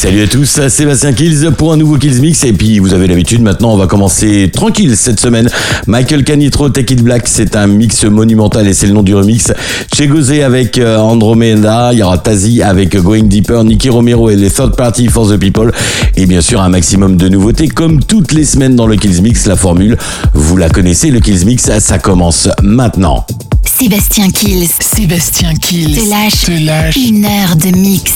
[0.01, 2.43] Salut à tous, Sébastien Kills pour un nouveau Kills Mix.
[2.45, 5.51] Et puis, vous avez l'habitude, maintenant, on va commencer tranquille cette semaine.
[5.87, 9.53] Michael Canitro, Take It Black, c'est un mix monumental et c'est le nom du remix.
[9.95, 14.49] Chegozé avec euh, Andromeda, il y aura Tazi avec Going Deeper, Nicky Romero et les
[14.49, 15.71] Third Party for the People.
[16.17, 19.45] Et bien sûr, un maximum de nouveautés, comme toutes les semaines dans le Kills Mix.
[19.45, 19.99] La formule,
[20.33, 23.27] vous la connaissez, le Kills Mix, ça commence maintenant.
[23.67, 28.13] Sébastien Kills Sébastien Kills te lâche, te lâche une heure de mix.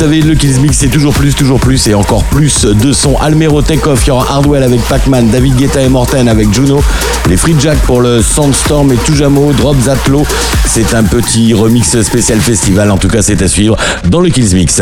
[0.00, 3.18] Vous savez, le Kills Mix, c'est toujours plus, toujours plus et encore plus de son.
[3.18, 6.82] Almero Takeoff, il aura Hardwell avec Pac-Man, David Guetta et Morten avec Juno,
[7.28, 10.22] les Free Jack pour le Sandstorm et Toujamo, Drop Zatlo.
[10.64, 14.54] C'est un petit remix spécial festival, en tout cas, c'est à suivre dans le Kills
[14.54, 14.80] Mix.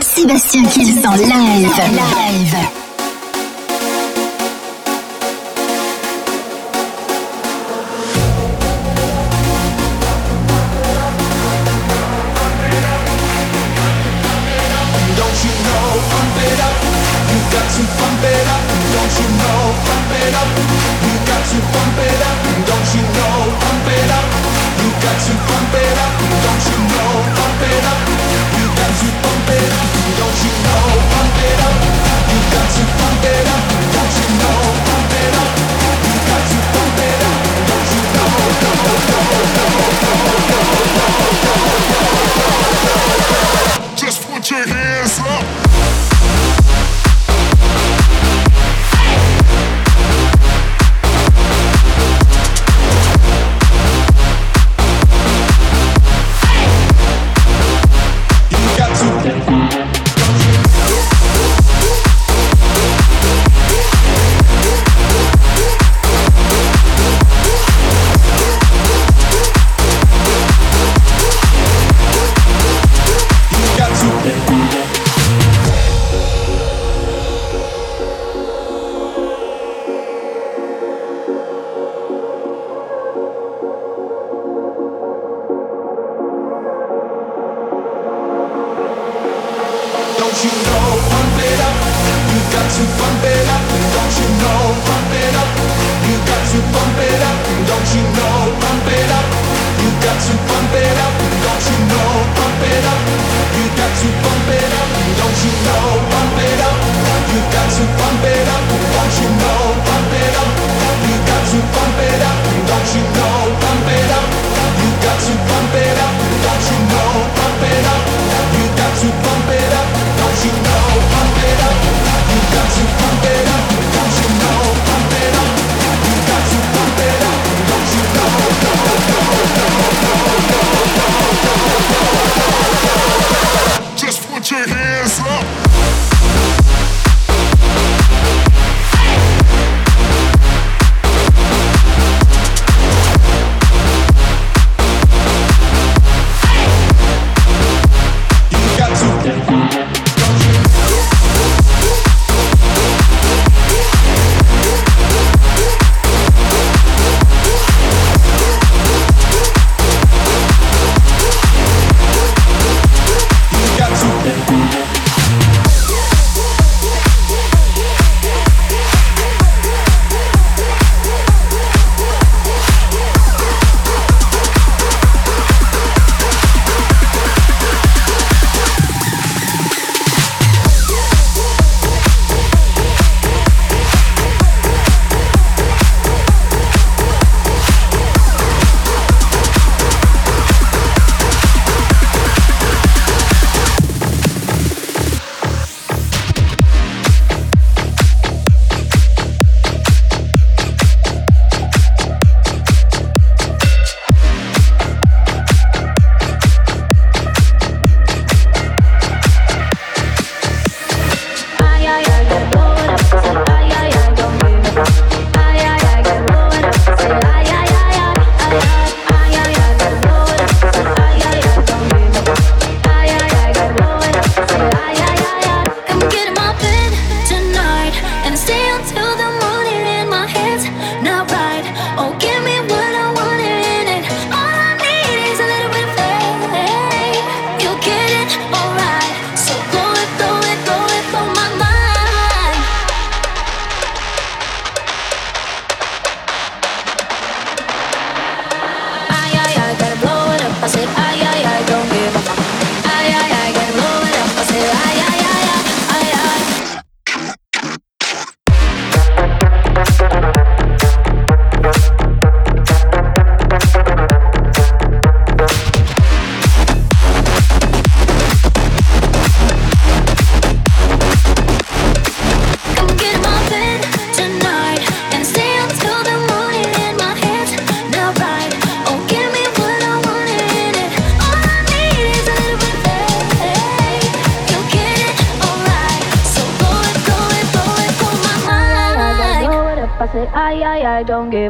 [0.00, 2.81] Sébastien Kills en live.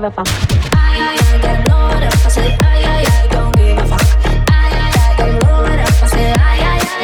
[0.02, 0.26] give a fuck.
[0.72, 1.46] I, I, I.
[1.46, 1.62] I
[2.36, 4.02] I, I, I don't give a fuck.
[4.48, 5.22] I, I, I.
[5.22, 5.38] I
[6.18, 7.01] I, I, I.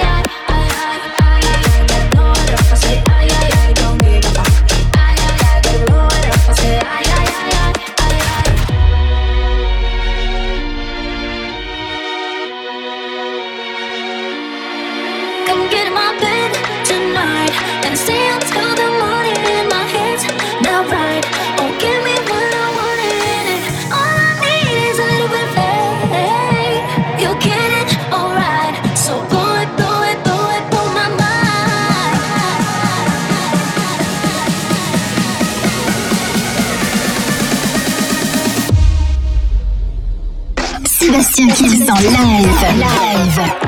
[41.60, 42.48] Ils en live.
[42.76, 43.67] Live.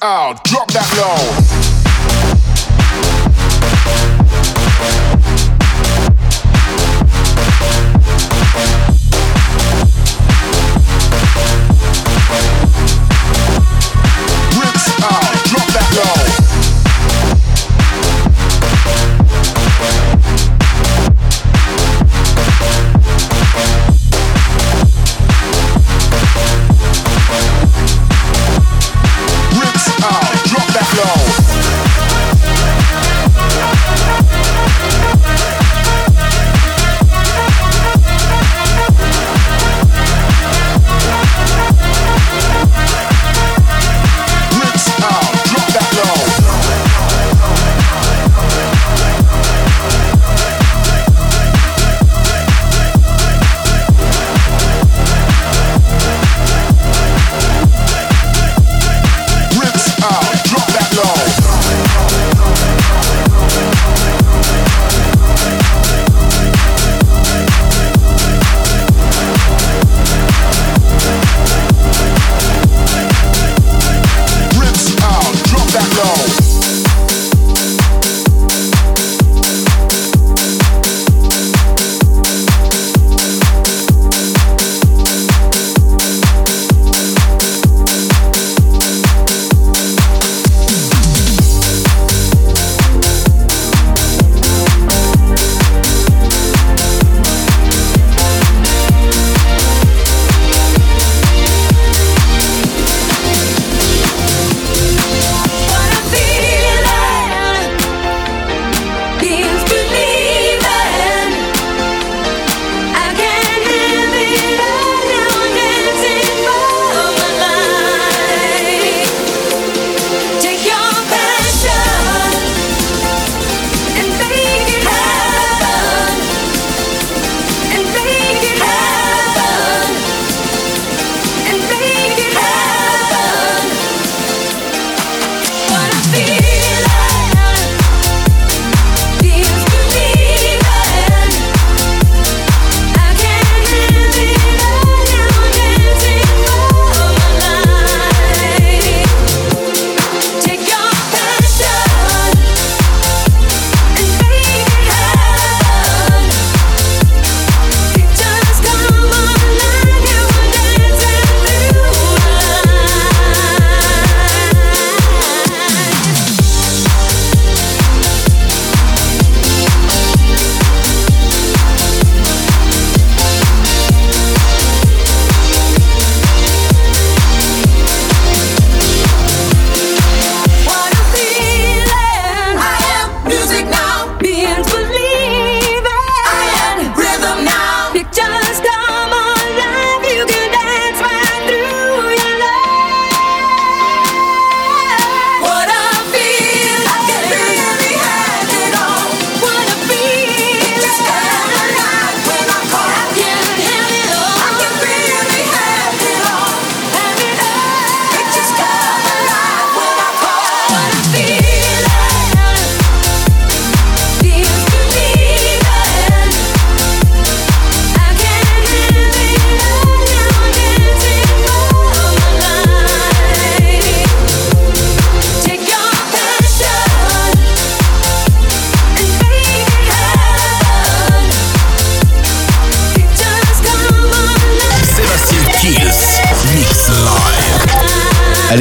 [0.00, 1.41] Out, drop that low.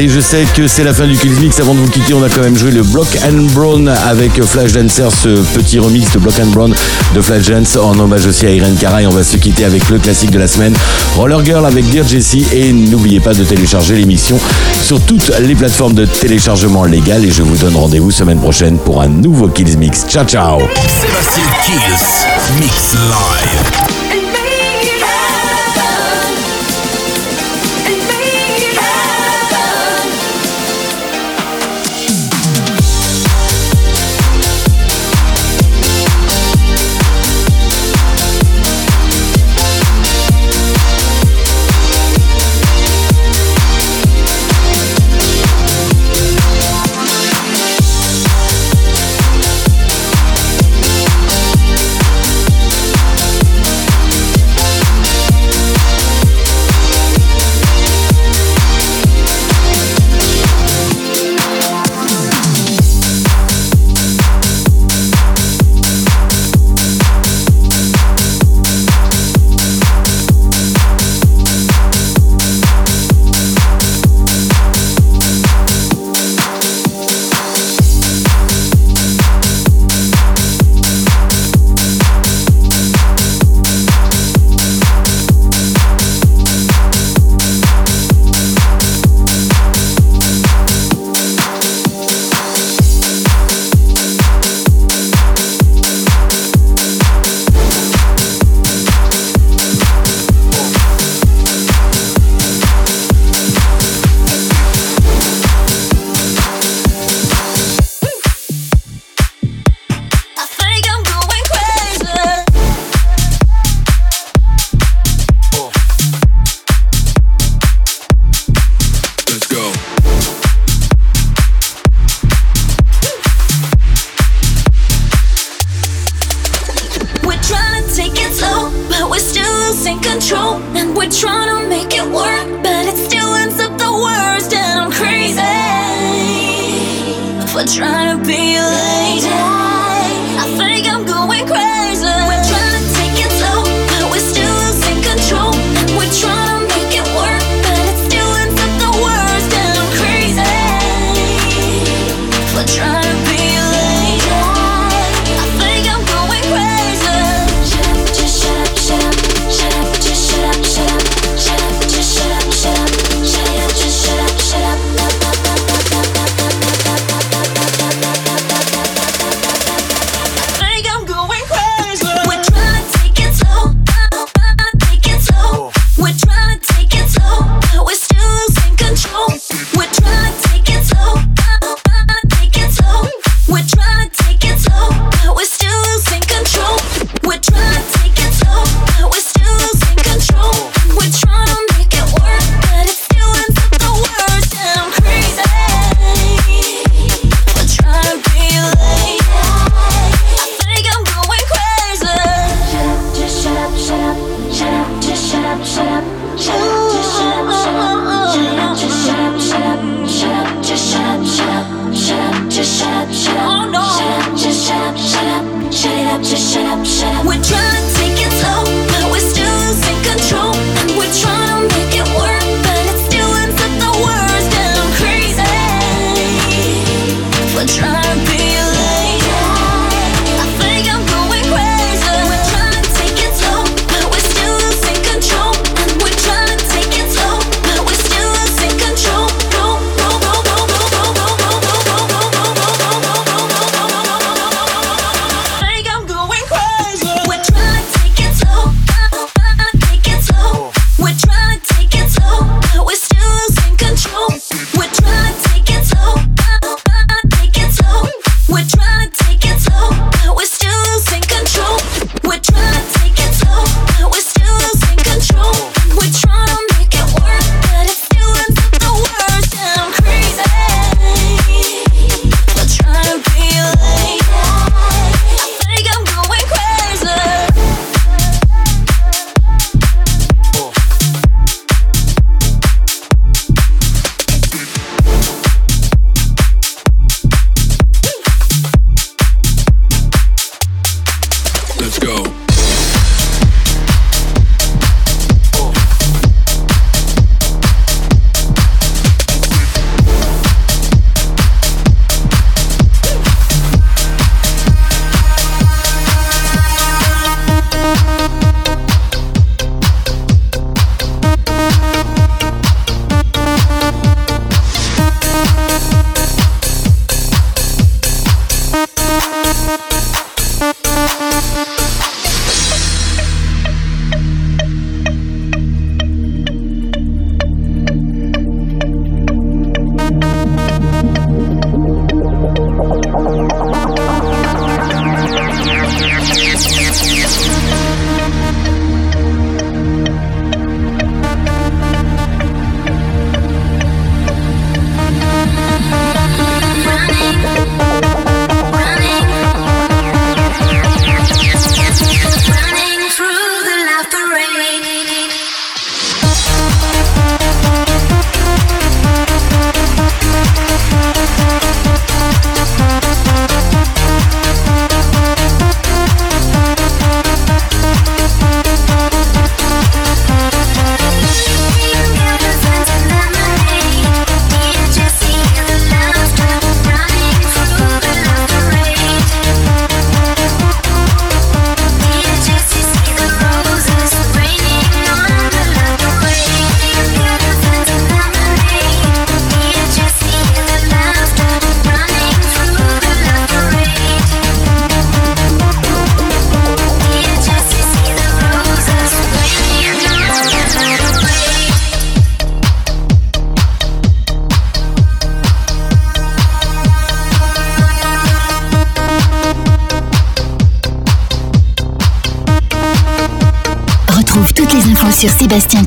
[0.02, 1.60] Allez, je sais que c'est la fin du Kills Mix.
[1.60, 4.72] Avant de vous quitter, on a quand même joué le Block and Brown avec Flash
[4.72, 6.74] Dancer, ce petit remix de Block and Brown
[7.14, 9.02] de Flash Dance en hommage aussi à Irene Cara.
[9.06, 10.74] On va se quitter avec le classique de la semaine,
[11.16, 12.48] Roller Girl avec Dear Jessie.
[12.52, 14.40] Et n'oubliez pas de télécharger l'émission
[14.82, 17.24] sur toutes les plateformes de téléchargement légal.
[17.24, 20.08] Et je vous donne rendez-vous semaine prochaine pour un nouveau Kills Mix.
[20.10, 20.62] Ciao, ciao
[21.00, 24.01] Sébastien Kills, Mix Live.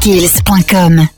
[0.05, 1.14] sébastienkills.com.